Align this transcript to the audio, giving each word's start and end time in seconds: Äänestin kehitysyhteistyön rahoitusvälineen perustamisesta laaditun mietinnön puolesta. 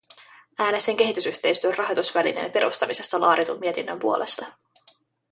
Äänestin 0.59 0.97
kehitysyhteistyön 0.97 1.77
rahoitusvälineen 1.77 2.51
perustamisesta 2.51 3.21
laaditun 3.21 3.59
mietinnön 3.59 3.99
puolesta. 3.99 4.45